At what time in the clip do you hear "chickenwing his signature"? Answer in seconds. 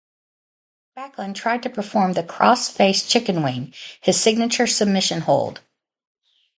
3.07-4.65